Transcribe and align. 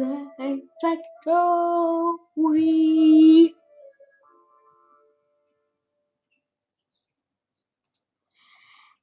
Game 0.00 0.62
Factory. 0.80 1.04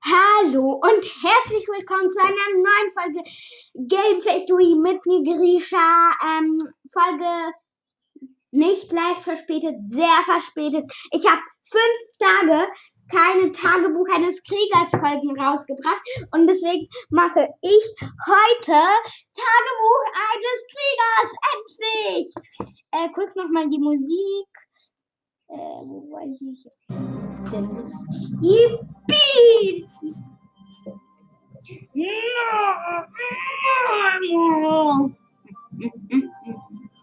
Hallo 0.03 0.81
und 0.81 1.05
herzlich 1.21 1.67
willkommen 1.67 2.09
zu 2.09 2.19
einer 2.19 2.49
neuen 2.55 2.91
Folge 2.97 3.21
Game 3.75 4.21
Factory 4.21 4.73
mit 4.75 5.05
Nigrisha. 5.05 6.09
Ähm, 6.25 6.57
Folge 6.91 7.53
nicht 8.49 8.91
leicht 8.91 9.21
verspätet, 9.21 9.75
sehr 9.83 10.23
verspätet. 10.25 10.91
Ich 11.11 11.27
habe 11.27 11.41
fünf 11.61 12.17
Tage 12.17 12.67
keine 13.09 13.51
Tagebuch 13.51 14.07
eines 14.13 14.43
Kriegers 14.43 14.91
Folgen 14.91 15.35
rausgebracht 15.39 16.01
und 16.31 16.45
deswegen 16.47 16.87
mache 17.09 17.47
ich 17.61 17.95
heute 18.25 18.81
Tagebuch 19.33 20.03
eines 20.33 20.67
Kriegers 20.73 21.29
endlich. 21.53 22.33
Äh, 22.91 23.09
kurz 23.13 23.35
nochmal 23.35 23.69
die 23.69 23.79
Musik. 23.79 24.47
Äh, 25.49 25.81
wo 25.85 26.11
weiß 26.11 26.41
ich 26.41 26.63
das? 26.63 26.77
Yippie! 28.41 29.87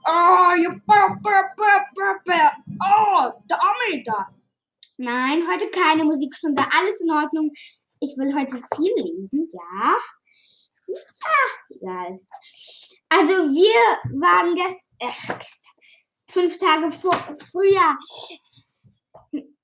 Oh, 0.07 0.55
you 0.57 0.71
Oh, 2.83 3.33
der 3.49 3.63
Arme 3.63 4.03
Nein, 4.97 5.45
heute 5.51 5.69
keine 5.71 6.05
Musikstunde. 6.05 6.63
Alles 6.71 7.01
in 7.01 7.11
Ordnung. 7.11 7.51
Ich 7.99 8.17
will 8.17 8.33
heute 8.35 8.61
viel 8.77 8.93
lesen, 8.97 9.49
ja. 9.51 9.97
Ach, 11.25 11.59
egal. 11.71 12.21
Also 13.09 13.33
wir 13.33 14.21
waren 14.21 14.55
gest 14.55 14.79
äh, 14.99 15.07
gestern, 15.07 15.73
fünf 16.29 16.59
Tage 16.59 16.93
vor, 16.93 17.15
früher 17.51 17.97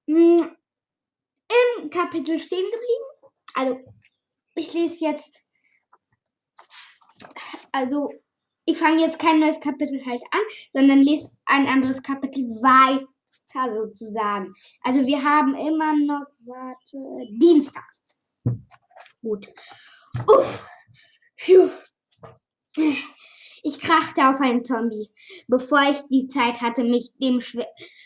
mm, 0.06 0.40
im 1.78 1.90
Kapitel 1.90 2.38
stehen 2.38 2.64
geblieben. 2.64 3.34
Also 3.54 3.80
ich 4.56 4.72
lese 4.72 5.04
jetzt, 5.04 5.44
also 7.70 8.10
ich 8.64 8.78
fange 8.78 9.02
jetzt 9.02 9.18
kein 9.18 9.38
neues 9.38 9.60
Kapitel 9.60 10.04
halt 10.04 10.22
an, 10.32 10.40
sondern 10.72 10.98
lese 11.02 11.30
ein 11.44 11.66
anderes 11.66 12.02
Kapitel 12.02 12.44
weiter 12.62 13.06
sozusagen. 13.52 14.54
Also 14.82 15.00
wir 15.06 15.22
haben 15.22 15.54
immer 15.54 15.96
noch, 15.96 16.26
warte, 16.44 16.98
Dienstag. 17.30 17.84
Gut. 19.22 19.48
Uff. 20.26 20.68
Phew. 21.36 21.70
Ich 23.62 23.78
krachte 23.80 24.28
auf 24.28 24.40
einen 24.40 24.64
Zombie, 24.64 25.10
bevor 25.46 25.82
ich 25.90 26.00
die 26.10 26.28
Zeit 26.28 26.62
hatte, 26.62 26.84
mich 26.84 27.12
dem 27.20 27.40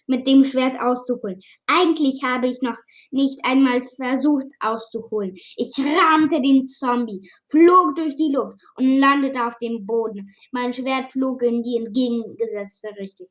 mit 0.06 0.26
dem 0.26 0.44
Schwert 0.44 0.80
auszuholen. 0.80 1.38
Eigentlich 1.66 2.22
habe 2.22 2.48
ich 2.48 2.60
noch 2.60 2.76
nicht 3.10 3.40
einmal 3.44 3.82
versucht 3.82 4.46
auszuholen. 4.60 5.34
Ich 5.56 5.72
rammte 5.78 6.42
den 6.42 6.66
Zombie, 6.66 7.28
flog 7.48 7.94
durch 7.96 8.14
die 8.16 8.32
Luft 8.32 8.60
und 8.76 8.98
landete 8.98 9.46
auf 9.46 9.56
dem 9.58 9.86
Boden. 9.86 10.28
Mein 10.52 10.72
Schwert 10.72 11.12
flog 11.12 11.42
in 11.42 11.62
die 11.62 11.78
entgegengesetzte 11.78 12.88
Richtung. 12.98 13.28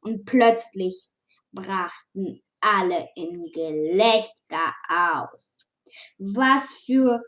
Und 0.00 0.24
plötzlich 0.24 1.08
brachten 1.54 2.42
alle 2.60 3.08
in 3.14 3.50
Gelächter 3.52 4.74
aus. 4.88 5.58
Was 6.18 6.72
für 6.84 7.22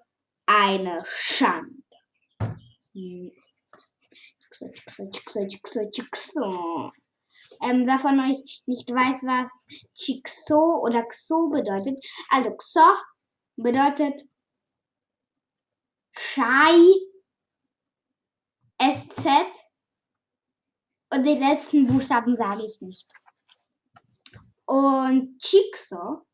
eine 0.47 1.03
Schande. 1.05 1.83
Mist. 2.95 3.77
Ähm, 7.61 7.87
wer 7.87 7.99
von 7.99 8.19
euch 8.21 8.63
nicht 8.67 8.89
weiß, 8.89 9.25
was 9.25 9.53
Chixo 9.95 10.81
oder 10.83 11.05
Xo 11.05 11.51
bedeutet, 11.51 11.99
also 12.31 12.51
Xo 12.57 12.81
bedeutet 13.57 14.23
Shai 16.19 16.81
SZ 18.81 19.27
und 21.13 21.25
den 21.25 21.39
letzten 21.41 21.87
Buchstaben 21.87 22.35
sage 22.35 22.65
ich 22.67 22.81
nicht. 22.81 23.07
Und 24.67 25.39
Chixo, 25.39 26.27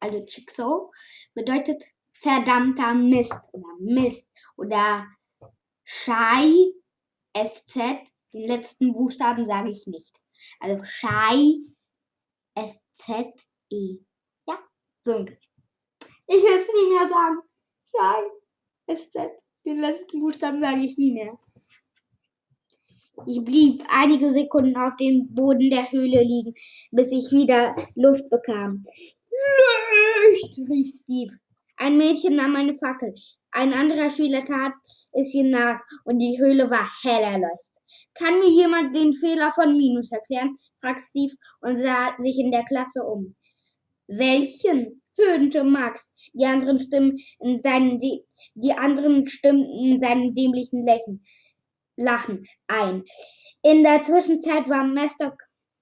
also 0.00 0.24
Chixo, 0.26 0.92
bedeutet 1.34 1.84
verdammter 2.12 2.94
Mist 2.94 3.48
oder 3.52 3.76
Mist 3.80 4.30
oder 4.56 5.06
Shai 5.84 6.72
SZ, 7.34 7.76
den 8.32 8.46
letzten 8.46 8.92
Buchstaben 8.92 9.44
sage 9.44 9.70
ich 9.70 9.86
nicht. 9.86 10.20
Also 10.60 10.84
Shai 10.84 11.60
S-Z-E. 12.54 13.98
Ja, 14.46 14.58
so 15.00 15.16
ungefähr. 15.16 15.40
Ich 16.26 16.42
will 16.42 16.58
es 16.58 16.68
nie 16.68 16.90
mehr 16.90 17.08
sagen. 17.08 17.40
Shai 17.96 18.30
S-Z, 18.86 19.42
den 19.64 19.78
letzten 19.78 20.20
Buchstaben 20.20 20.60
sage 20.60 20.80
ich 20.80 20.96
nie 20.98 21.12
mehr. 21.12 21.38
Ich 23.26 23.44
blieb 23.44 23.82
einige 23.88 24.30
Sekunden 24.30 24.76
auf 24.76 24.96
dem 24.98 25.34
Boden 25.34 25.70
der 25.70 25.90
Höhle 25.90 26.22
liegen, 26.22 26.54
bis 26.90 27.12
ich 27.12 27.30
wieder 27.32 27.74
Luft 27.94 28.28
bekam. 28.30 28.84
Licht, 30.30 30.58
rief 30.70 30.88
Steve. 30.88 31.32
Ein 31.76 31.96
Mädchen 31.96 32.36
nahm 32.36 32.56
eine 32.56 32.74
Fackel. 32.74 33.14
Ein 33.52 33.72
anderer 33.72 34.10
Schüler 34.10 34.44
tat 34.44 34.74
es 35.12 35.34
ihr 35.34 35.44
nach 35.44 35.80
und 36.04 36.18
die 36.18 36.38
Höhle 36.38 36.70
war 36.70 36.88
hell 37.02 37.22
erleuchtet. 37.22 37.82
Kann 38.14 38.38
mir 38.38 38.50
jemand 38.50 38.94
den 38.94 39.12
Fehler 39.12 39.50
von 39.50 39.76
Minus 39.76 40.12
erklären? 40.12 40.54
fragte 40.80 41.02
Steve 41.02 41.34
und 41.60 41.76
sah 41.76 42.14
sich 42.18 42.38
in 42.38 42.50
der 42.50 42.64
Klasse 42.64 43.02
um. 43.04 43.34
Welchen? 44.06 45.02
höhnte 45.18 45.64
Max. 45.64 46.14
Die 46.32 46.46
anderen 46.46 46.78
Stimmen 46.78 47.16
in 47.40 47.60
seinen, 47.60 47.98
die, 47.98 48.24
die 48.54 48.72
anderen 48.72 49.26
stimmten 49.26 49.92
in 49.92 50.00
seinem 50.00 50.34
dämlichen 50.34 50.82
Lächeln, 50.82 51.22
Lachen 52.00 52.46
ein. 52.66 53.04
In 53.62 53.82
der 53.82 54.02
Zwischenzeit 54.02 54.68
war 54.68 54.84
Mestock 54.84 55.34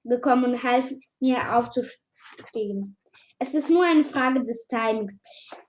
gekommen 0.04 0.52
und 0.52 0.62
half 0.62 0.92
mir 1.20 1.56
aufzustehen. 1.56 2.96
Es 3.38 3.54
ist 3.54 3.70
nur 3.70 3.84
eine 3.84 4.02
Frage 4.02 4.42
des 4.42 4.66
Timings. 4.66 5.20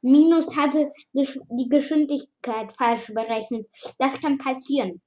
Minus 0.02 0.58
hatte 0.58 0.88
die 1.14 1.70
Geschwindigkeit 1.70 2.72
falsch 2.72 3.14
berechnet. 3.14 3.68
Das 4.00 4.20
kann 4.20 4.40
passieren. 4.40 5.02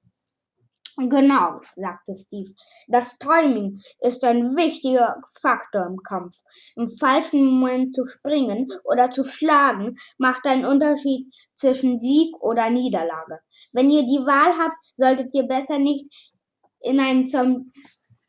Genau, 0.96 1.60
sagte 1.74 2.14
Steve. 2.14 2.52
Das 2.86 3.18
Timing 3.18 3.80
ist 4.00 4.24
ein 4.24 4.56
wichtiger 4.56 5.16
Faktor 5.40 5.86
im 5.86 6.02
Kampf. 6.02 6.36
Im 6.76 6.86
falschen 6.86 7.46
Moment 7.46 7.94
zu 7.94 8.04
springen 8.04 8.68
oder 8.84 9.10
zu 9.10 9.24
schlagen 9.24 9.94
macht 10.18 10.44
einen 10.44 10.66
Unterschied 10.66 11.32
zwischen 11.54 12.00
Sieg 12.00 12.34
oder 12.40 12.68
Niederlage. 12.68 13.40
Wenn 13.72 13.90
ihr 13.90 14.02
die 14.02 14.26
Wahl 14.26 14.58
habt, 14.58 14.76
solltet 14.94 15.34
ihr 15.34 15.44
besser 15.44 15.78
nicht 15.78 16.32
in 16.80 17.00
einen 17.00 17.26
Zombie, 17.26 17.70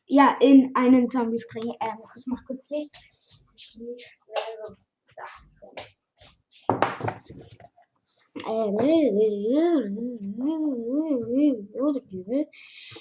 ja, 0.06 0.36
in 0.40 0.70
einen 0.74 1.06
Zombie 1.06 1.40
springen. 1.40 1.74
Ähm, 1.80 1.98
ich 2.16 2.24
mach 2.26 2.44
kurz 2.46 2.70
Licht. 2.70 2.92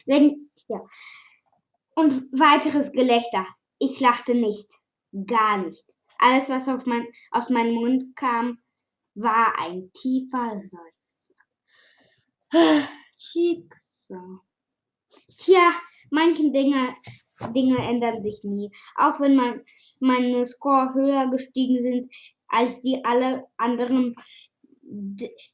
Wenn, 0.05 0.49
ja. 0.67 0.79
Und 1.95 2.31
weiteres 2.31 2.91
Gelächter. 2.91 3.45
Ich 3.79 3.99
lachte 3.99 4.35
nicht. 4.35 4.71
Gar 5.25 5.57
nicht. 5.59 5.85
Alles, 6.17 6.49
was 6.49 6.67
mein, 6.85 7.07
aus 7.31 7.49
meinem 7.49 7.73
Mund 7.73 8.15
kam, 8.15 8.59
war 9.15 9.59
ein 9.59 9.91
tiefer 9.93 10.59
Seufzer. 10.59 11.35
Schicksal. 13.17 14.39
Tja, 15.37 15.71
manche 16.09 16.49
Dinge 16.51 16.95
Dinge 17.51 17.77
ändern 17.77 18.21
sich 18.21 18.43
nie. 18.43 18.71
Auch 18.95 19.19
wenn 19.19 19.35
man, 19.35 19.61
meine 19.99 20.45
Score 20.45 20.93
höher 20.93 21.29
gestiegen 21.29 21.79
sind 21.79 22.07
als 22.47 22.81
die 22.81 23.03
alle 23.03 23.45
anderen. 23.57 24.15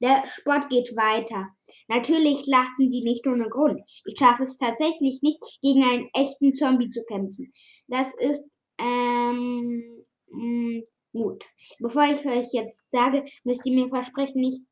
Der 0.01 0.27
Sport 0.27 0.69
geht 0.69 0.95
weiter. 0.97 1.47
Natürlich 1.87 2.45
lachten 2.47 2.89
sie 2.89 3.01
nicht 3.01 3.25
ohne 3.25 3.47
Grund. 3.49 3.79
Ich 4.05 4.17
schaffe 4.17 4.43
es 4.43 4.57
tatsächlich 4.57 5.21
nicht, 5.21 5.39
gegen 5.61 5.83
einen 5.83 6.09
echten 6.13 6.53
Zombie 6.53 6.89
zu 6.89 7.03
kämpfen. 7.05 7.53
Das 7.87 8.13
ist 8.19 8.49
ähm, 8.79 10.03
mh, 10.27 10.81
gut. 11.13 11.45
Bevor 11.79 12.03
ich 12.03 12.25
euch 12.25 12.51
jetzt 12.51 12.91
sage, 12.91 13.23
müsst 13.43 13.65
ihr 13.65 13.73
mir 13.73 13.87
versprechen, 13.87 14.41
nicht 14.41 14.63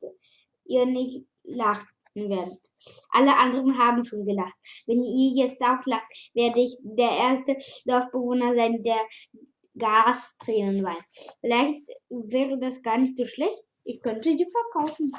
ihr 0.66 0.84
nicht 0.84 1.24
lacht 1.44 1.86
werdet. 2.14 2.60
Alle 3.10 3.36
anderen 3.36 3.78
haben 3.78 4.04
schon 4.04 4.24
gelacht. 4.24 4.54
Wenn 4.86 5.02
ihr 5.02 5.44
jetzt 5.44 5.62
auch 5.62 5.84
lacht, 5.86 6.30
werde 6.34 6.60
ich 6.60 6.76
der 6.82 7.10
erste 7.10 7.56
Dorfbewohner 7.86 8.54
sein, 8.54 8.82
der 8.82 9.00
Gastränen 9.78 10.82
weint. 10.84 11.38
Vielleicht 11.40 11.80
wäre 12.10 12.58
das 12.58 12.82
gar 12.82 12.98
nicht 12.98 13.16
so 13.16 13.24
schlecht. 13.24 13.62
Ich 13.88 14.02
könnte 14.02 14.36
die 14.36 14.46
verkaufen. 14.46 15.10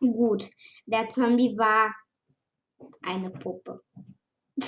Gut, 0.00 0.50
der 0.86 1.08
Zombie 1.08 1.56
war 1.56 1.94
Eine 3.02 3.30
Puppe. 3.30 3.84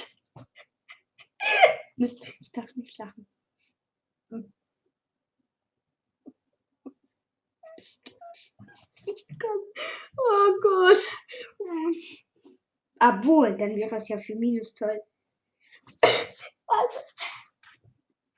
Ich 1.97 2.53
darf 2.53 2.75
nicht 2.77 2.97
lachen. 2.99 3.27
Oh 10.17 10.57
Gott. 10.63 11.13
Obwohl, 13.01 13.57
dann 13.57 13.75
wäre 13.75 13.97
es 13.97 14.09
ja 14.09 14.19
für 14.19 14.37
Minus 14.37 14.75
toll. 14.75 15.01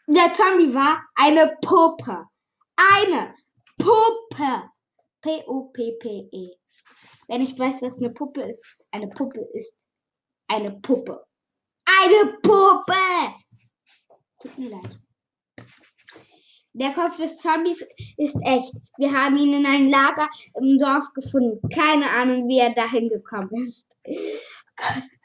Der 0.06 0.32
Zombie 0.32 0.72
war 0.72 1.06
eine 1.16 1.58
Puppe. 1.60 2.28
Eine 2.76 3.34
Puppe. 3.78 4.70
P-O-P-P-E. 5.22 6.50
Wer 7.28 7.38
nicht 7.38 7.58
weiß, 7.58 7.82
was 7.82 7.98
eine 7.98 8.10
Puppe 8.10 8.42
ist, 8.42 8.62
eine 8.92 9.08
Puppe 9.08 9.40
ist 9.54 9.86
eine 10.48 10.72
Puppe. 10.80 11.24
Eine 11.84 12.38
Puppe! 12.42 12.94
Tut 14.40 14.58
mir 14.58 14.70
leid. 14.70 14.98
Der 16.72 16.92
Kopf 16.92 17.16
des 17.16 17.38
Zombies 17.38 17.86
ist 18.18 18.36
echt. 18.44 18.72
Wir 18.98 19.12
haben 19.12 19.36
ihn 19.36 19.54
in 19.54 19.66
einem 19.66 19.88
Lager 19.88 20.28
im 20.60 20.78
Dorf 20.78 21.06
gefunden. 21.14 21.66
Keine 21.70 22.08
Ahnung, 22.10 22.48
wie 22.48 22.58
er 22.58 22.74
dahin 22.74 23.08
gekommen 23.08 23.50
ist. 23.66 23.88
Hm. 24.78 25.15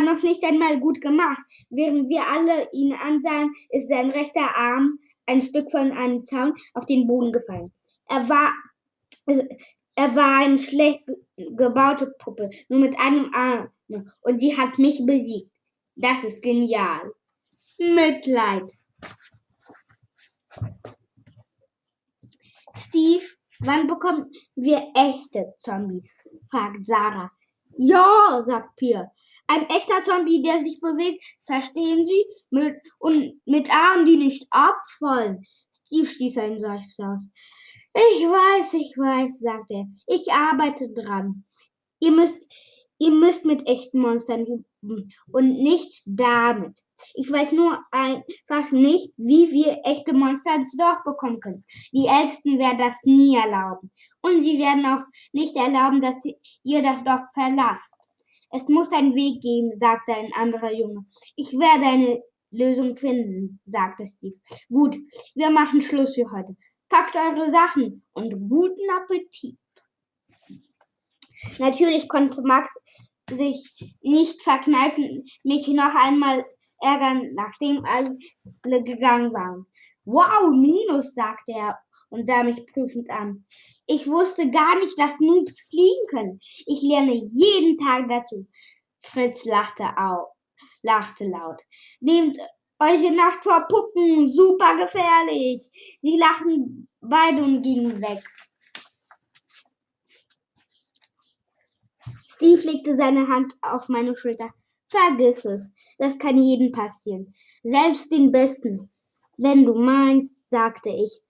War 0.00 0.14
noch 0.14 0.22
nicht 0.22 0.42
einmal 0.44 0.80
gut 0.80 1.02
gemacht. 1.02 1.42
Während 1.68 2.08
wir 2.08 2.26
alle 2.26 2.70
ihn 2.72 2.94
ansahen, 2.94 3.52
ist 3.68 3.88
sein 3.88 4.08
rechter 4.08 4.56
Arm 4.56 4.98
ein 5.26 5.42
Stück 5.42 5.70
von 5.70 5.92
einem 5.92 6.24
Zaun 6.24 6.54
auf 6.72 6.86
den 6.86 7.06
Boden 7.06 7.32
gefallen. 7.32 7.70
Er 8.08 8.26
war, 8.28 8.52
er 9.94 10.16
war 10.16 10.38
eine 10.38 10.56
schlecht 10.56 11.02
gebaute 11.36 12.14
Puppe, 12.18 12.48
nur 12.68 12.80
mit 12.80 12.98
einem 12.98 13.30
Arm. 13.34 13.68
Und 14.22 14.38
sie 14.38 14.56
hat 14.56 14.78
mich 14.78 15.04
besiegt. 15.04 15.52
Das 15.96 16.24
ist 16.24 16.42
genial. 16.42 17.12
Mitleid. 17.78 18.70
Steve, 22.74 23.24
wann 23.60 23.86
bekommen 23.86 24.30
wir 24.54 24.82
echte 24.94 25.52
Zombies? 25.58 26.16
fragt 26.50 26.86
Sarah. 26.86 27.30
Ja, 27.76 28.40
sagt 28.42 28.76
Pierre. 28.76 29.10
Ein 29.52 29.68
echter 29.68 30.04
Zombie, 30.04 30.42
der 30.42 30.60
sich 30.60 30.80
bewegt, 30.80 31.24
verstehen 31.40 32.06
Sie? 32.06 32.24
Mit, 32.50 32.76
und 33.00 33.40
mit 33.46 33.68
Armen, 33.74 34.06
die 34.06 34.16
nicht 34.16 34.46
abfallen. 34.50 35.42
Steve 35.72 36.06
stieß 36.06 36.38
einen 36.38 36.60
Seufzer 36.60 37.14
aus. 37.14 37.32
Ich 37.92 38.22
weiß, 38.22 38.74
ich 38.74 38.96
weiß, 38.96 39.40
sagt 39.40 39.72
er. 39.72 39.86
Ich 40.06 40.30
arbeite 40.30 40.92
dran. 40.92 41.44
Ihr 41.98 42.12
müsst, 42.12 42.48
ihr 42.98 43.10
müsst 43.10 43.44
mit 43.44 43.66
echten 43.66 43.98
Monstern 43.98 44.46
üben 44.46 45.08
und 45.32 45.60
nicht 45.60 46.04
damit. 46.06 46.78
Ich 47.14 47.28
weiß 47.28 47.50
nur 47.50 47.76
einfach 47.90 48.70
nicht, 48.70 49.12
wie 49.16 49.50
wir 49.50 49.80
echte 49.82 50.12
Monster 50.12 50.54
ins 50.54 50.76
Dorf 50.76 51.02
bekommen 51.04 51.40
können. 51.40 51.64
Die 51.92 52.06
Ältesten 52.06 52.56
werden 52.60 52.78
das 52.78 53.02
nie 53.02 53.34
erlauben. 53.34 53.90
Und 54.22 54.42
sie 54.42 54.60
werden 54.60 54.86
auch 54.86 55.02
nicht 55.32 55.56
erlauben, 55.56 55.98
dass 56.00 56.24
ihr 56.62 56.82
das 56.82 57.02
Dorf 57.02 57.22
verlasst. 57.34 57.96
Es 58.52 58.68
muss 58.68 58.92
einen 58.92 59.14
Weg 59.14 59.40
geben, 59.40 59.78
sagte 59.78 60.14
ein 60.14 60.32
anderer 60.34 60.72
Junge. 60.72 61.04
Ich 61.36 61.52
werde 61.52 61.86
eine 61.86 62.22
Lösung 62.50 62.96
finden, 62.96 63.60
sagte 63.64 64.06
Steve. 64.06 64.36
Gut, 64.68 64.96
wir 65.34 65.50
machen 65.50 65.80
Schluss 65.80 66.16
für 66.16 66.30
heute. 66.32 66.56
Packt 66.88 67.14
eure 67.16 67.48
Sachen 67.48 68.02
und 68.12 68.32
guten 68.48 68.90
Appetit. 68.90 69.58
Natürlich 71.58 72.08
konnte 72.08 72.42
Max 72.42 72.74
sich 73.30 73.96
nicht 74.02 74.42
verkneifen, 74.42 75.24
mich 75.44 75.68
noch 75.68 75.94
einmal 75.94 76.44
ärgern, 76.80 77.32
nachdem 77.34 77.84
alle 77.84 78.82
gegangen 78.82 79.32
waren. 79.32 79.66
Wow, 80.04 80.50
Minus, 80.50 81.14
sagte 81.14 81.52
er 81.52 81.78
und 82.10 82.26
sah 82.26 82.42
mich 82.42 82.66
prüfend 82.66 83.08
an. 83.10 83.46
Ich 83.86 84.06
wusste 84.06 84.50
gar 84.50 84.78
nicht, 84.78 84.98
dass 84.98 85.20
Noobs 85.20 85.68
fliegen 85.68 86.06
können. 86.08 86.38
Ich 86.66 86.82
lerne 86.82 87.14
jeden 87.14 87.78
Tag 87.78 88.08
dazu. 88.08 88.46
Fritz 89.00 89.44
lachte, 89.44 89.84
au, 89.96 90.26
lachte 90.82 91.26
laut. 91.26 91.60
Nehmt 92.00 92.38
euch 92.78 93.10
Nacht 93.10 93.42
vor 93.42 93.66
Puppen, 93.68 94.28
super 94.28 94.76
gefährlich. 94.76 95.68
Sie 96.02 96.18
lachten 96.18 96.88
beide 97.00 97.42
und 97.42 97.62
gingen 97.62 98.00
weg. 98.02 98.22
Steve 102.28 102.62
legte 102.62 102.94
seine 102.94 103.28
Hand 103.28 103.54
auf 103.62 103.88
meine 103.88 104.14
Schulter. 104.16 104.50
Vergiss 104.88 105.44
es, 105.44 105.72
das 105.98 106.18
kann 106.18 106.38
jedem 106.38 106.72
passieren. 106.72 107.34
Selbst 107.62 108.12
den 108.12 108.32
Besten. 108.32 108.90
Wenn 109.36 109.64
du 109.64 109.74
meinst, 109.74 110.36
sagte 110.48 110.90
ich 110.90 111.20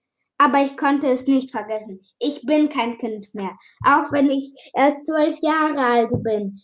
aber 0.41 0.63
ich 0.63 0.75
konnte 0.75 1.07
es 1.07 1.27
nicht 1.27 1.51
vergessen. 1.51 2.01
Ich 2.17 2.41
bin 2.41 2.67
kein 2.69 2.97
Kind 2.97 3.31
mehr, 3.35 3.59
auch 3.85 4.11
wenn 4.11 4.27
ich 4.27 4.51
erst 4.73 5.05
zwölf 5.05 5.37
Jahre 5.43 5.77
alt 5.77 6.09
bin. 6.23 6.59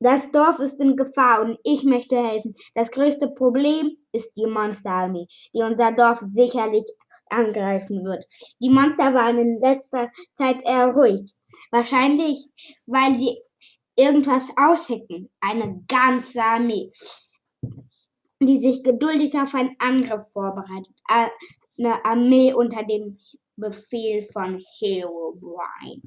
Das 0.00 0.32
Dorf 0.32 0.58
ist 0.58 0.80
in 0.80 0.96
Gefahr 0.96 1.42
und 1.42 1.58
ich 1.62 1.84
möchte 1.84 2.16
helfen. 2.16 2.52
Das 2.74 2.90
größte 2.90 3.28
Problem 3.28 3.96
ist 4.10 4.36
die 4.36 4.46
Monsterarmee, 4.46 5.28
die 5.54 5.62
unser 5.62 5.92
Dorf 5.92 6.18
sicherlich 6.32 6.84
angreifen 7.30 8.04
wird. 8.04 8.24
Die 8.60 8.68
Monster 8.68 9.14
waren 9.14 9.38
in 9.38 9.60
letzter 9.60 10.10
Zeit 10.34 10.60
eher 10.64 10.88
ruhig. 10.88 11.34
Wahrscheinlich, 11.70 12.48
weil 12.86 13.14
sie 13.14 13.38
irgendwas 13.94 14.50
aushecken. 14.56 15.30
Eine 15.40 15.84
ganze 15.86 16.42
Armee, 16.42 16.90
die 18.40 18.58
sich 18.58 18.82
geduldig 18.82 19.34
auf 19.36 19.54
einen 19.54 19.76
Angriff 19.78 20.32
vorbereitet 20.32 20.96
eine 21.78 22.04
Armee 22.04 22.52
unter 22.52 22.82
dem 22.84 23.18
Befehl 23.56 24.22
von 24.32 24.58
Herobrine. 24.78 26.02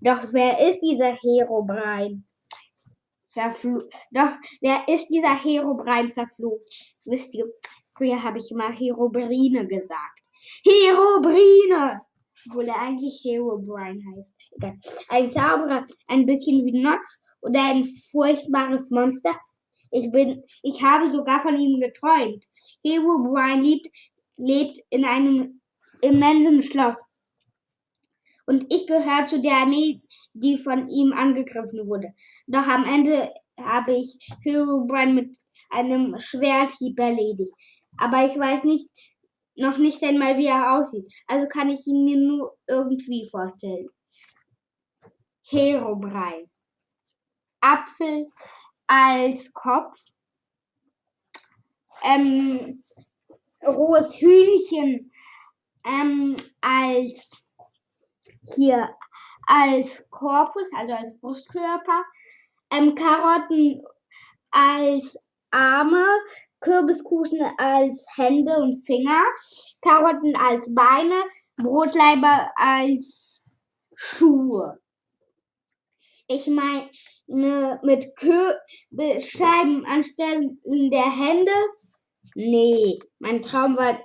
Doch 0.00 0.32
wer 0.32 0.66
ist 0.68 0.80
dieser 0.80 1.14
Herobrine? 1.14 2.22
Verflucht. 3.28 3.88
Doch 4.12 4.32
wer 4.60 4.86
ist 4.88 5.08
dieser 5.08 5.34
Herobrine 5.34 6.08
verflucht? 6.08 6.64
Wisst 7.04 7.34
ihr, 7.34 7.46
früher 7.96 8.22
habe 8.22 8.38
ich 8.38 8.50
immer 8.50 8.72
Herobrine 8.72 9.66
gesagt. 9.66 10.20
Herobrine! 10.64 12.00
Obwohl 12.46 12.68
er 12.68 12.80
eigentlich 12.80 13.22
Herobrine 13.24 14.02
heißt. 14.16 14.34
Ein 15.08 15.30
Zauberer, 15.30 15.84
ein 16.08 16.26
bisschen 16.26 16.64
wie 16.66 16.82
Notch 16.82 17.18
oder 17.40 17.62
ein 17.62 17.84
furchtbares 17.84 18.90
Monster. 18.90 19.34
Ich 19.90 20.10
bin, 20.10 20.42
ich 20.62 20.82
habe 20.82 21.10
sogar 21.10 21.40
von 21.40 21.56
ihm 21.56 21.80
geträumt. 21.80 22.44
Herobrine 22.84 23.62
liebt 23.62 23.88
lebt 24.36 24.78
in 24.90 25.04
einem 25.04 25.60
immensen 26.00 26.62
Schloss. 26.62 27.02
Und 28.46 28.66
ich 28.72 28.86
gehöre 28.86 29.26
zu 29.26 29.40
der 29.40 29.54
Armee, 29.54 30.02
die 30.34 30.58
von 30.58 30.88
ihm 30.88 31.12
angegriffen 31.12 31.86
wurde. 31.86 32.14
Doch 32.46 32.66
am 32.66 32.84
Ende 32.84 33.30
habe 33.58 33.92
ich 33.92 34.18
Herobrine 34.42 35.14
mit 35.14 35.36
einem 35.70 36.18
Schwerthieb 36.18 36.98
erledigt. 36.98 37.52
Aber 37.96 38.26
ich 38.26 38.38
weiß 38.38 38.64
nicht, 38.64 38.88
noch 39.56 39.78
nicht 39.78 40.02
einmal, 40.02 40.36
wie 40.36 40.46
er 40.46 40.78
aussieht. 40.78 41.10
Also 41.26 41.46
kann 41.46 41.70
ich 41.70 41.86
ihn 41.86 42.04
mir 42.04 42.18
nur 42.18 42.56
irgendwie 42.66 43.28
vorstellen. 43.30 43.88
Herobrine. 45.46 46.50
Apfel 47.60 48.26
als 48.86 49.52
Kopf. 49.54 49.94
Ähm, 52.04 52.80
rohes 53.66 54.16
Hühnchen 54.20 55.10
ähm, 55.86 56.36
als 56.60 57.44
hier 58.54 58.88
als 59.46 60.08
Korpus, 60.10 60.70
also 60.76 60.92
als 60.94 61.18
Brustkörper, 61.20 62.04
ähm, 62.70 62.94
Karotten 62.94 63.82
als 64.50 65.16
Arme, 65.50 66.04
Kürbiskuchen 66.60 67.40
als 67.58 68.06
Hände 68.16 68.56
und 68.56 68.84
Finger, 68.84 69.22
Karotten 69.82 70.34
als 70.36 70.74
Beine, 70.74 71.22
Brotleiber 71.56 72.50
als 72.56 73.44
Schuhe. 73.94 74.80
Ich 76.26 76.46
meine, 76.46 76.88
mit 77.26 78.14
Scheiben 79.22 79.84
anstelle 79.84 80.56
der 80.64 81.10
Hände 81.10 81.52
Nee, 82.34 82.98
mein 83.18 83.42
Traum 83.42 83.76
war, 83.76 83.98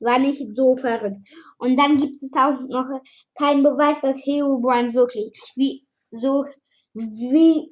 war 0.00 0.18
nicht 0.18 0.42
so 0.56 0.76
verrückt. 0.76 1.18
Und 1.58 1.76
dann 1.76 1.96
gibt 1.96 2.16
es 2.16 2.32
auch 2.34 2.58
noch 2.68 2.86
keinen 3.34 3.62
Beweis, 3.62 4.00
dass 4.00 4.24
Herobrine 4.24 4.94
wirklich 4.94 5.32
wie 5.56 5.82
so 6.10 6.44
wie 6.94 7.70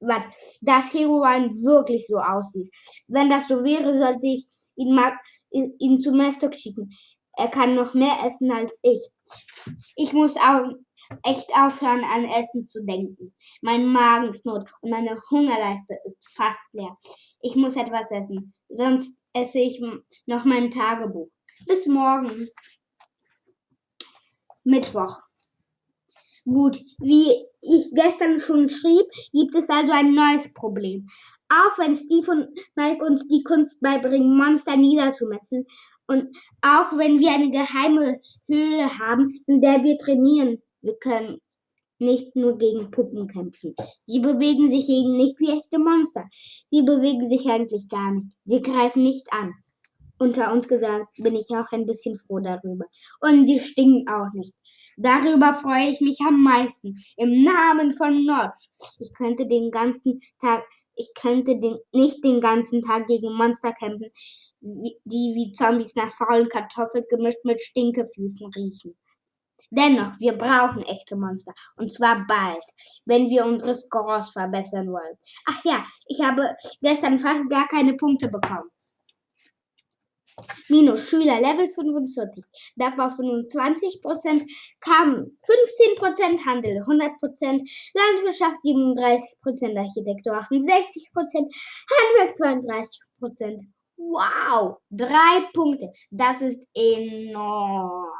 was, 0.00 0.24
dass 0.60 0.92
Herobrine 0.94 1.50
wirklich 1.50 2.06
so 2.06 2.16
aussieht. 2.16 2.70
Wenn 3.06 3.30
das 3.30 3.48
so 3.48 3.62
wäre, 3.62 3.96
sollte 3.96 4.26
ich 4.26 4.46
ihn, 4.76 4.94
mag, 4.94 5.14
ihn 5.50 6.00
zu 6.00 6.12
Mestok 6.12 6.54
schicken. 6.54 6.90
Er 7.36 7.48
kann 7.48 7.74
noch 7.74 7.94
mehr 7.94 8.18
essen 8.24 8.50
als 8.52 8.78
ich. 8.82 9.08
Ich 9.96 10.12
muss 10.12 10.36
auch 10.36 10.64
echt 11.22 11.50
aufhören, 11.54 12.04
an 12.04 12.24
Essen 12.24 12.66
zu 12.66 12.84
denken. 12.84 13.34
Mein 13.60 13.86
Magen 13.86 14.32
knurrt 14.32 14.70
und 14.80 14.90
meine 14.90 15.20
Hungerleiste 15.30 15.98
ist 16.06 16.18
fast 16.34 16.62
leer. 16.72 16.96
Ich 17.40 17.56
muss 17.56 17.76
etwas 17.76 18.10
essen, 18.10 18.52
sonst 18.68 19.24
esse 19.32 19.60
ich 19.60 19.82
noch 20.26 20.44
mein 20.44 20.70
Tagebuch. 20.70 21.28
Bis 21.66 21.86
morgen. 21.86 22.48
Mittwoch. 24.64 25.16
Gut, 26.44 26.80
wie 26.98 27.32
ich 27.60 27.90
gestern 27.92 28.38
schon 28.38 28.68
schrieb, 28.68 29.06
gibt 29.32 29.54
es 29.54 29.68
also 29.68 29.92
ein 29.92 30.14
neues 30.14 30.52
Problem. 30.52 31.06
Auch 31.48 31.78
wenn 31.78 31.94
Steve 31.94 32.30
und 32.30 32.48
Mike 32.74 33.04
uns 33.04 33.28
die 33.28 33.44
Kunst 33.44 33.80
beibringen, 33.80 34.36
Monster 34.36 34.76
niederzumessen 34.76 35.66
und 36.06 36.36
auch 36.62 36.96
wenn 36.96 37.20
wir 37.20 37.30
eine 37.30 37.50
geheime 37.50 38.20
Höhle 38.48 38.98
haben, 38.98 39.28
in 39.46 39.60
der 39.60 39.84
wir 39.84 39.96
trainieren, 39.98 40.60
wir 40.82 40.94
können 40.96 41.38
nicht 41.98 42.34
nur 42.34 42.58
gegen 42.58 42.90
Puppen 42.90 43.28
kämpfen. 43.28 43.74
Sie 44.04 44.18
bewegen 44.18 44.70
sich 44.70 44.88
eben 44.88 45.16
nicht 45.16 45.38
wie 45.38 45.56
echte 45.56 45.78
Monster. 45.78 46.28
Sie 46.70 46.82
bewegen 46.82 47.28
sich 47.28 47.48
eigentlich 47.48 47.88
gar 47.88 48.12
nicht. 48.12 48.32
Sie 48.44 48.60
greifen 48.60 49.04
nicht 49.04 49.32
an. 49.32 49.54
Unter 50.18 50.52
uns 50.52 50.68
gesagt 50.68 51.16
bin 51.18 51.34
ich 51.34 51.48
auch 51.50 51.70
ein 51.72 51.86
bisschen 51.86 52.16
froh 52.16 52.40
darüber. 52.40 52.84
Und 53.20 53.46
sie 53.46 53.58
stinken 53.58 54.08
auch 54.08 54.32
nicht. 54.34 54.54
Darüber 54.96 55.54
freue 55.54 55.90
ich 55.90 56.00
mich 56.00 56.18
am 56.26 56.42
meisten. 56.42 56.94
Im 57.16 57.42
Namen 57.42 57.92
von 57.92 58.24
Notch. 58.24 58.68
Ich 59.00 59.12
könnte 59.14 59.46
den 59.46 59.70
ganzen 59.70 60.20
Tag, 60.40 60.64
ich 60.96 61.10
könnte 61.14 61.58
den, 61.58 61.78
nicht 61.92 62.22
den 62.24 62.40
ganzen 62.40 62.82
Tag 62.82 63.06
gegen 63.06 63.32
Monster 63.34 63.72
kämpfen, 63.72 64.10
die 64.60 65.32
wie 65.34 65.50
Zombies 65.52 65.96
nach 65.96 66.12
faulen 66.12 66.48
Kartoffeln 66.48 67.04
gemischt 67.08 67.44
mit 67.44 67.60
Stinkefüßen 67.60 68.50
riechen. 68.54 68.96
Dennoch, 69.74 70.20
wir 70.20 70.36
brauchen 70.36 70.82
echte 70.82 71.16
Monster. 71.16 71.54
Und 71.76 71.90
zwar 71.90 72.26
bald, 72.28 72.62
wenn 73.06 73.30
wir 73.30 73.46
unsere 73.46 73.74
Scores 73.74 74.28
verbessern 74.32 74.88
wollen. 74.92 75.16
Ach 75.46 75.64
ja, 75.64 75.82
ich 76.08 76.20
habe 76.20 76.54
gestern 76.82 77.18
fast 77.18 77.48
gar 77.48 77.66
keine 77.68 77.94
Punkte 77.94 78.28
bekommen. 78.28 78.68
Minus 80.68 81.08
Schüler 81.08 81.40
Level 81.40 81.70
45, 81.70 82.44
Bergbau 82.76 83.08
25%, 83.08 84.42
Kam 84.80 85.38
15%, 85.42 86.44
Handel 86.44 86.82
100%, 86.82 87.62
Landwirtschaft 87.94 88.58
37%, 88.64 89.78
Architektur 89.78 90.34
68%, 90.34 91.48
Handwerk 91.96 92.60
32%. 93.22 93.58
Wow, 93.96 94.78
drei 94.90 95.48
Punkte. 95.54 95.90
Das 96.10 96.42
ist 96.42 96.66
enorm. 96.74 98.12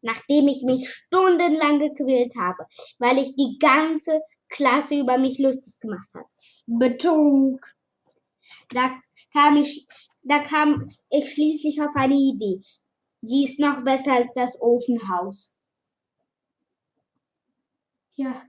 Nachdem 0.00 0.48
ich 0.48 0.62
mich 0.62 0.88
stundenlang 0.88 1.78
gequält 1.78 2.34
habe, 2.36 2.66
weil 2.98 3.18
ich 3.18 3.34
die 3.36 3.58
ganze 3.58 4.20
Klasse 4.48 5.00
über 5.00 5.18
mich 5.18 5.38
lustig 5.38 5.78
gemacht 5.80 6.08
habe. 6.14 6.28
Betrug. 6.66 7.60
Da 8.70 8.98
kam 9.32 9.56
ich 9.56 9.86
da 10.22 10.42
kam 10.42 10.88
ich 11.10 11.32
schließlich 11.32 11.80
auf 11.82 11.94
eine 11.94 12.14
Idee. 12.14 12.60
Sie 13.22 13.44
ist 13.44 13.60
noch 13.60 13.82
besser 13.84 14.14
als 14.14 14.32
das 14.34 14.60
Ofenhaus. 14.60 15.54
Ja, 18.16 18.42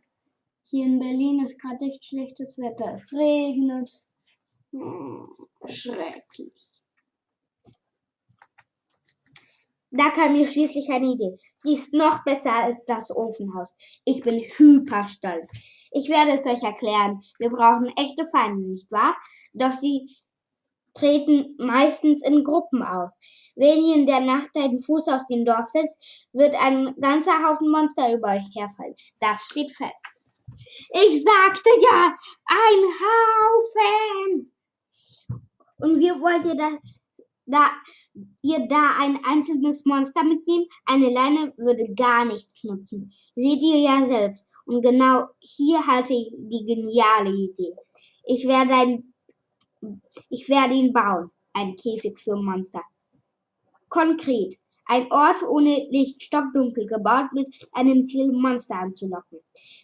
hier 0.63 0.85
in 0.85 0.99
Berlin 0.99 1.43
ist 1.45 1.59
gerade 1.59 1.85
echt 1.85 2.05
schlechtes 2.05 2.57
Wetter. 2.57 2.91
Es 2.91 3.11
regnet. 3.13 4.03
Hm, 4.71 5.29
schrecklich. 5.67 6.84
Da 9.97 10.09
kam 10.09 10.33
mir 10.33 10.45
schließlich 10.45 10.89
eine 10.89 11.07
Idee. 11.07 11.37
Sie 11.55 11.73
ist 11.73 11.93
noch 11.93 12.23
besser 12.25 12.53
als 12.53 12.77
das 12.85 13.15
Ofenhaus. 13.15 13.77
Ich 14.03 14.21
bin 14.21 14.39
hyper 14.39 15.07
stolz. 15.07 15.49
Ich 15.91 16.09
werde 16.09 16.31
es 16.31 16.45
euch 16.45 16.61
erklären. 16.63 17.21
Wir 17.39 17.49
brauchen 17.49 17.87
echte 17.95 18.25
Feinde, 18.25 18.67
nicht 18.67 18.91
wahr? 18.91 19.15
Doch 19.53 19.73
sie 19.73 20.09
treten 20.93 21.55
meistens 21.57 22.25
in 22.25 22.43
Gruppen 22.43 22.83
auf. 22.83 23.11
Wenn 23.55 23.85
ihr 23.85 23.95
in 23.95 24.05
der 24.05 24.19
Nacht 24.19 24.49
einen 24.57 24.81
Fuß 24.81 25.07
aus 25.07 25.27
dem 25.27 25.45
Dorf 25.45 25.67
setzt, 25.67 26.27
wird 26.33 26.55
ein 26.61 26.93
ganzer 26.99 27.47
Haufen 27.47 27.71
Monster 27.71 28.13
über 28.13 28.29
euch 28.29 28.53
herfallen. 28.53 28.95
Das 29.21 29.41
steht 29.45 29.71
fest. 29.71 30.41
Ich 30.89 31.23
sagte 31.23 31.69
ja, 31.81 32.15
ein 32.45 32.83
Haufen! 33.01 34.51
Und 35.77 35.99
wie 35.99 36.11
wollt 36.11 36.45
ihr 36.45 36.55
da, 36.55 36.71
da, 37.45 37.67
ihr 38.41 38.67
da 38.67 38.97
ein 38.99 39.19
einzelnes 39.23 39.85
Monster 39.85 40.23
mitnehmen? 40.23 40.65
Eine 40.85 41.09
Leine 41.09 41.53
würde 41.57 41.93
gar 41.93 42.25
nichts 42.25 42.63
nutzen. 42.63 43.11
Seht 43.35 43.61
ihr 43.61 43.79
ja 43.79 44.05
selbst. 44.05 44.47
Und 44.65 44.81
genau 44.81 45.27
hier 45.39 45.85
halte 45.85 46.13
ich 46.13 46.29
die 46.37 46.65
geniale 46.65 47.29
Idee. 47.29 47.75
Ich 48.25 48.47
werde 48.47 48.73
ein 48.73 49.13
ich 50.29 50.49
werde 50.49 50.73
ihn 50.73 50.93
bauen. 50.93 51.31
Ein 51.53 51.75
Käfig 51.75 52.19
für 52.19 52.35
Monster. 52.35 52.81
Konkret. 53.89 54.55
Ein 54.87 55.11
Ort 55.11 55.41
ohne 55.41 55.87
Licht, 55.89 56.21
stockdunkel, 56.21 56.85
gebaut 56.85 57.33
mit 57.33 57.47
einem 57.73 58.03
Ziel, 58.03 58.31
Monster 58.31 58.75
anzulocken. 58.75 59.39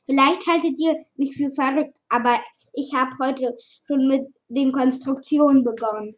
Vielleicht 0.06 0.46
haltet 0.46 0.80
ihr 0.80 0.96
mich 1.16 1.36
für 1.36 1.50
verrückt, 1.50 1.98
aber 2.10 2.40
ich 2.74 2.94
habe 2.94 3.12
heute 3.20 3.58
schon 3.86 4.08
mit 4.08 4.24
den 4.50 4.72
Konstruktionen 4.72 5.64
begonnen. 5.64 6.16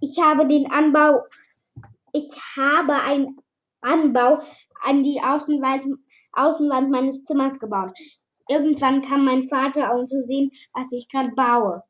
Ich 0.00 0.20
habe 0.20 0.46
den 0.46 0.70
Anbau, 0.70 1.22
ich 2.12 2.28
habe 2.56 2.94
einen 2.94 3.36
Anbau 3.80 4.40
an 4.82 5.02
die 5.02 5.20
Außenwand, 5.20 5.98
Außenwand 6.32 6.90
meines 6.90 7.24
Zimmers 7.24 7.58
gebaut. 7.58 7.90
Irgendwann 8.48 9.02
kam 9.02 9.24
mein 9.24 9.48
Vater, 9.48 9.94
um 9.94 10.06
zu 10.06 10.20
sehen, 10.20 10.50
was 10.74 10.92
ich 10.92 11.08
gerade 11.08 11.30
baue. 11.34 11.82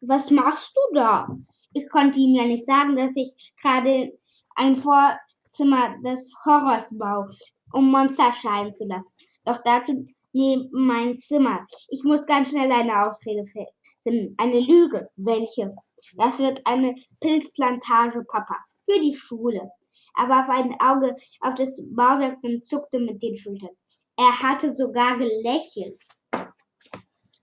Was 0.00 0.30
machst 0.30 0.74
du 0.74 0.94
da? 0.94 1.28
Ich 1.72 1.88
konnte 1.90 2.18
ihm 2.18 2.34
ja 2.34 2.44
nicht 2.44 2.66
sagen, 2.66 2.96
dass 2.96 3.14
ich 3.16 3.52
gerade 3.60 4.12
ein 4.56 4.76
Vorzimmer 4.76 5.96
des 6.02 6.32
Horrors 6.44 6.96
baue, 6.96 7.26
um 7.72 7.90
Monster 7.90 8.32
scheinen 8.32 8.74
zu 8.74 8.86
lassen. 8.86 9.12
Doch 9.44 9.60
dazu 9.62 10.06
neben 10.32 10.68
mein 10.72 11.18
Zimmer. 11.18 11.64
Ich 11.88 12.02
muss 12.04 12.26
ganz 12.26 12.50
schnell 12.50 12.70
eine 12.70 13.06
Ausrede 13.06 13.44
finden. 13.46 14.34
Eine 14.38 14.60
Lüge. 14.60 15.06
Welche? 15.16 15.74
Das 16.16 16.38
wird 16.38 16.60
eine 16.66 16.94
Pilzplantage, 17.20 18.24
Papa. 18.24 18.56
Für 18.84 19.00
die 19.00 19.14
Schule. 19.14 19.70
Er 20.16 20.28
warf 20.28 20.48
ein 20.48 20.74
Auge 20.80 21.14
auf 21.40 21.54
das 21.54 21.80
Bauwerk 21.92 22.38
und 22.42 22.66
zuckte 22.66 22.98
mit 22.98 23.22
den 23.22 23.36
Schultern. 23.36 23.70
Er 24.16 24.42
hatte 24.42 24.70
sogar 24.70 25.16
gelächelt. 25.16 25.98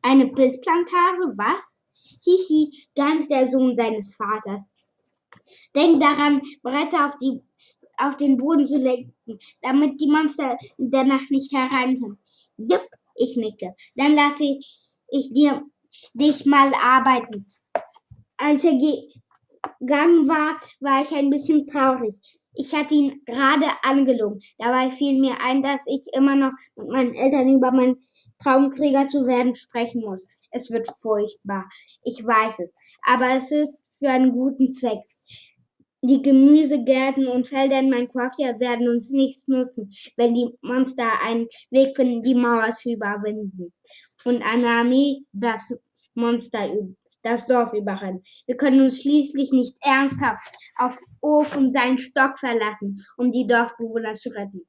Eine 0.02 0.28
Pilzplantage, 0.28 1.38
was? 1.38 1.84
Hihi, 2.24 2.88
ganz 2.96 3.28
der 3.28 3.52
Sohn 3.52 3.76
seines 3.76 4.16
Vaters. 4.16 4.62
Denk 5.76 6.02
daran, 6.02 6.42
Bretter 6.62 7.08
auf, 7.08 7.18
die, 7.18 7.42
auf 7.98 8.18
den 8.18 8.38
Boden 8.38 8.66
zu 8.66 8.78
lenken, 8.78 9.38
damit 9.62 10.00
die 10.00 10.10
Monster 10.10 10.58
Nacht 10.78 11.32
nicht 11.32 11.54
herein 11.54 12.00
können. 12.00 12.20
Jupp, 12.58 12.88
ich 13.16 13.36
nickte. 13.38 13.76
Dann 13.96 14.14
lasse 14.14 14.44
ich, 14.44 14.98
ich 15.10 15.34
dir, 15.34 15.64
dich 16.14 16.46
mal 16.46 16.72
arbeiten. 16.82 17.48
Als 18.38 18.64
er 18.64 18.74
gegangen 18.74 20.28
war, 20.28 20.60
war 20.80 21.02
ich 21.02 21.12
ein 21.12 21.30
bisschen 21.30 21.66
traurig. 21.66 22.16
Ich 22.54 22.74
hatte 22.74 22.96
ihn 22.96 23.22
gerade 23.26 23.68
angelogen. 23.84 24.40
Dabei 24.58 24.92
fiel 24.92 25.20
mir 25.20 25.36
ein, 25.44 25.62
dass 25.62 25.86
ich 25.88 26.08
immer 26.14 26.36
noch 26.36 26.54
mit 26.76 26.88
meinen 26.88 27.16
Eltern 27.16 27.50
über 27.50 27.72
meinen 27.72 27.98
Traumkrieger 28.40 29.08
zu 29.08 29.26
werden 29.26 29.56
sprechen 29.56 30.02
muss. 30.02 30.26
Es 30.52 30.72
wird 30.72 30.88
furchtbar. 30.88 31.66
Ich 32.04 32.26
weiß 32.26 32.60
es. 32.60 32.76
Aber 33.04 33.36
es 33.36 33.52
ist 33.52 33.72
für 33.92 34.10
einen 34.10 34.32
guten 34.32 34.70
Zweck. 34.70 35.00
Die 36.02 36.22
Gemüsegärten 36.22 37.28
und 37.28 37.48
Felder 37.48 37.80
in 37.80 37.90
Minecraft 37.90 38.38
werden 38.38 38.88
uns 38.88 39.12
nichts 39.12 39.48
nutzen, 39.48 39.92
wenn 40.16 40.36
die 40.36 40.50
Monster 40.62 41.12
einen 41.24 41.48
Weg 41.72 41.96
finden, 41.96 42.22
die 42.22 42.36
Mauer 42.36 42.70
zu 42.72 42.92
überwinden. 42.92 43.74
Und 44.24 44.44
eine 44.44 44.68
Armee 44.68 45.24
das 45.32 45.74
Monster 46.14 46.70
das 47.24 47.48
Dorf 47.48 47.74
überrennen. 47.74 48.22
Wir 48.46 48.56
können 48.56 48.82
uns 48.82 49.02
schließlich 49.02 49.52
nicht 49.52 49.78
ernsthaft 49.82 50.56
auf 50.78 50.98
Of 51.22 51.58
und 51.58 51.74
seinen 51.74 52.00
Stock 52.00 52.40
verlassen, 52.40 52.96
um 53.18 53.32
die 53.32 53.48
Dorfbewohner 53.48 54.14
zu 54.14 54.30
retten. 54.30 54.66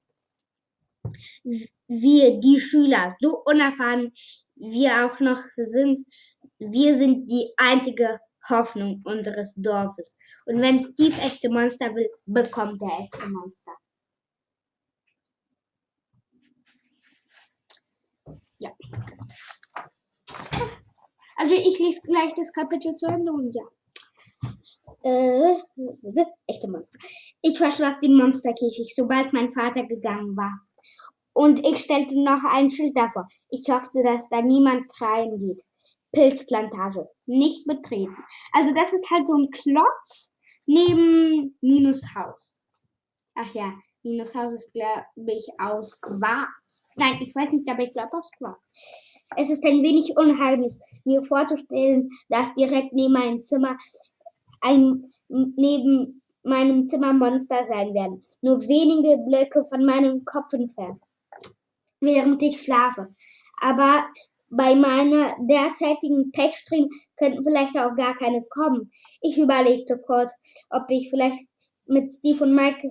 Wir, 1.86 2.40
die 2.40 2.58
Schüler, 2.58 3.14
so 3.20 3.42
unerfahren 3.44 4.12
wir 4.56 5.06
auch 5.06 5.20
noch 5.20 5.40
sind, 5.56 6.00
wir 6.58 6.94
sind 6.94 7.30
die 7.30 7.52
einzige 7.56 8.18
Hoffnung 8.48 9.00
unseres 9.04 9.54
Dorfes. 9.56 10.18
Und 10.46 10.60
wenn 10.60 10.82
Steve 10.82 11.20
echte 11.20 11.50
Monster 11.50 11.94
will, 11.94 12.08
bekommt 12.26 12.82
er 12.82 13.04
echte 13.04 13.28
Monster. 13.28 13.72
Ja. 18.58 18.70
Also 21.36 21.54
ich 21.54 21.78
lese 21.78 22.00
gleich 22.02 22.34
das 22.34 22.52
Kapitel 22.52 22.96
zu 22.96 23.06
Ende 23.06 23.32
und 23.32 23.54
ja. 23.54 23.62
Äh, 25.04 25.54
echte 26.48 26.68
Monster. 26.68 26.98
Ich 27.42 27.56
verschloss 27.58 28.00
die 28.00 28.08
Monsterkäfig, 28.08 28.92
sobald 28.94 29.32
mein 29.32 29.48
Vater 29.48 29.86
gegangen 29.86 30.36
war. 30.36 30.60
Und 31.32 31.64
ich 31.64 31.78
stellte 31.84 32.20
noch 32.20 32.42
ein 32.42 32.68
Schild 32.68 32.96
davor. 32.96 33.28
Ich 33.50 33.64
hoffte, 33.68 34.02
dass 34.02 34.28
da 34.28 34.42
niemand 34.42 34.90
reingeht. 35.00 35.62
Pilzplantage. 36.12 37.08
Nicht 37.26 37.66
betreten. 37.66 38.16
Also 38.52 38.72
das 38.74 38.92
ist 38.92 39.10
halt 39.10 39.26
so 39.26 39.34
ein 39.34 39.50
Klotz 39.50 40.32
neben 40.66 41.56
Minushaus. 41.60 42.60
Ach 43.34 43.54
ja, 43.54 43.72
Minushaus 44.02 44.52
ist, 44.52 44.74
glaube 44.74 45.32
ich, 45.32 45.48
aus 45.58 46.00
Quarz. 46.00 46.94
Nein, 46.96 47.20
ich 47.20 47.34
weiß 47.34 47.52
nicht, 47.52 47.68
aber 47.68 47.82
ich 47.82 47.92
glaube 47.92 48.16
aus 48.16 48.30
Quarz. 48.38 48.58
Es 49.36 49.50
ist 49.50 49.64
ein 49.64 49.82
wenig 49.82 50.16
unheimlich, 50.16 50.72
mir 51.04 51.22
vorzustellen, 51.22 52.08
dass 52.28 52.54
direkt 52.54 52.92
neben 52.92 53.12
meinem 53.12 53.40
Zimmer 53.40 53.76
ein 54.60 55.04
neben 55.28 56.22
meinem 56.42 56.86
Zimmer 56.86 57.12
Monster 57.12 57.64
sein 57.66 57.94
werden. 57.94 58.22
Nur 58.40 58.60
wenige 58.62 59.18
Blöcke 59.18 59.64
von 59.64 59.84
meinem 59.84 60.24
Kopf 60.24 60.52
entfernt. 60.52 61.02
Während 62.00 62.42
ich 62.42 62.60
schlafe. 62.60 63.14
Aber 63.60 64.04
bei 64.50 64.74
meiner 64.74 65.34
derzeitigen 65.40 66.30
Pechstream 66.32 66.88
könnten 67.16 67.42
vielleicht 67.42 67.76
auch 67.76 67.94
gar 67.94 68.16
keine 68.16 68.42
kommen. 68.50 68.90
Ich 69.20 69.38
überlegte 69.38 69.98
kurz, 69.98 70.32
ob 70.70 70.84
ich 70.90 71.10
vielleicht 71.10 71.40
mit 71.86 72.10
Steve 72.10 72.44
und 72.44 72.54
Mike 72.54 72.90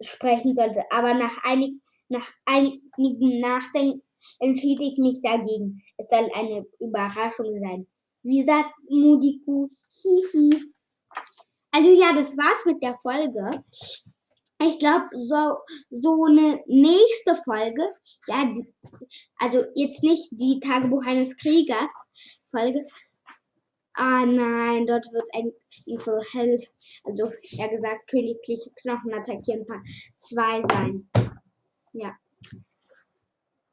sprechen 0.00 0.54
sollte, 0.54 0.82
aber 0.90 1.14
nach, 1.14 1.42
einig, 1.42 1.74
nach 2.08 2.30
einigem 2.44 3.40
Nachdenken 3.40 4.02
entschied 4.40 4.80
ich 4.82 4.98
mich 4.98 5.20
dagegen. 5.22 5.82
Es 5.96 6.08
soll 6.08 6.28
eine 6.34 6.66
Überraschung 6.80 7.58
sein. 7.60 7.86
Wie 8.22 8.42
sagt 8.42 8.70
Mudiku? 8.90 9.68
Hihi. 9.88 10.50
Also 11.70 11.90
ja, 11.90 12.12
das 12.12 12.36
war's 12.36 12.66
mit 12.66 12.82
der 12.82 12.98
Folge. 13.02 13.62
Ich 14.58 14.78
glaube, 14.78 15.04
so, 15.12 15.58
so 15.90 16.24
eine 16.24 16.62
nächste 16.66 17.34
Folge, 17.44 17.82
ja, 18.26 18.46
die, 18.46 18.66
also 19.36 19.64
jetzt 19.74 20.02
nicht 20.02 20.28
die 20.32 20.60
Tagebuch 20.60 21.04
eines 21.04 21.36
Kriegers 21.36 21.90
Folge. 22.50 22.84
Ah 23.92 24.24
nein, 24.24 24.86
dort 24.86 25.06
wird 25.12 25.28
ein 25.34 25.52
Evil 25.86 26.20
Hell, 26.32 26.60
also 27.04 27.30
eher 27.42 27.68
gesagt, 27.68 28.08
königliche 28.10 28.70
Knochen 28.82 29.14
attackieren, 29.14 29.66
Part 29.66 29.86
2 30.18 30.62
sein. 30.70 31.08
Ja. 31.92 32.14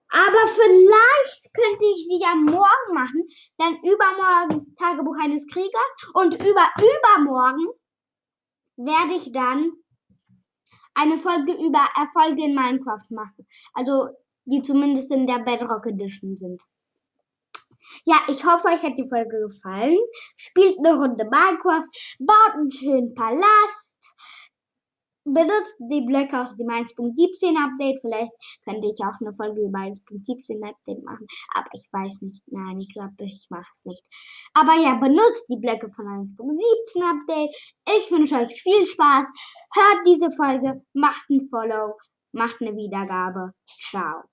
Aber 0.09 0.47
vielleicht 0.47 1.53
könnte 1.53 1.85
ich 1.93 2.07
sie 2.07 2.19
ja 2.21 2.35
morgen 2.35 2.93
machen, 2.93 3.27
dann 3.57 3.77
übermorgen 3.83 4.75
Tagebuch 4.75 5.15
eines 5.21 5.45
Kriegers 5.47 6.11
und 6.13 6.35
über 6.35 6.69
übermorgen 6.77 7.67
werde 8.77 9.15
ich 9.15 9.31
dann 9.31 9.71
eine 10.95 11.17
Folge 11.17 11.53
über 11.53 11.85
Erfolge 11.95 12.43
in 12.43 12.55
Minecraft 12.55 13.09
machen. 13.09 13.47
Also, 13.73 14.09
die 14.45 14.61
zumindest 14.61 15.11
in 15.11 15.25
der 15.25 15.39
Bedrock 15.39 15.85
Edition 15.85 16.35
sind. 16.35 16.61
Ja, 18.05 18.15
ich 18.27 18.45
hoffe, 18.45 18.67
euch 18.67 18.83
hat 18.83 18.97
die 18.97 19.07
Folge 19.07 19.39
gefallen. 19.39 19.97
Spielt 20.35 20.77
eine 20.79 20.97
Runde 20.97 21.25
Minecraft, 21.25 21.87
baut 22.19 22.53
einen 22.55 22.71
schönen 22.71 23.13
Palast, 23.13 23.92
benutzt 25.25 25.77
die 25.79 26.01
Blöcke 26.01 26.39
aus 26.39 26.55
dem 26.57 26.67
1.17 26.67 27.55
Update. 27.57 28.01
Vielleicht 28.01 28.31
könnte 28.65 28.87
ich 28.87 28.99
auch 29.03 29.19
eine 29.19 29.33
Folge 29.33 29.63
über 29.63 29.79
1.17 29.79 30.63
Update 30.63 31.03
machen. 31.03 31.27
Aber 31.55 31.67
ich 31.73 31.87
weiß 31.91 32.21
nicht. 32.21 32.43
Nein, 32.47 32.79
ich 32.79 32.93
glaube, 32.93 33.13
ich 33.19 33.47
mache 33.49 33.71
es 33.73 33.85
nicht. 33.85 34.03
Aber 34.53 34.73
ja, 34.75 34.95
benutzt 34.95 35.49
die 35.49 35.57
Blöcke 35.57 35.89
von 35.91 36.05
1.17 36.05 37.01
Update. 37.01 37.55
Ich 37.97 38.11
wünsche 38.11 38.35
euch 38.35 38.61
viel 38.61 38.85
Spaß. 38.85 39.27
Hört 39.75 40.07
diese 40.07 40.31
Folge, 40.31 40.83
macht 40.93 41.29
ein 41.29 41.41
Follow, 41.49 41.97
macht 42.31 42.61
eine 42.61 42.75
Wiedergabe. 42.75 43.53
Ciao. 43.79 44.23